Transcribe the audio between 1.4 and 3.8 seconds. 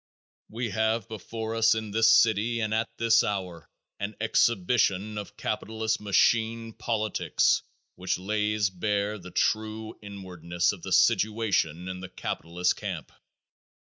us in this city at this hour